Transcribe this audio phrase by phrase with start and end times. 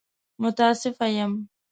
[0.41, 1.31] متاسفه يم!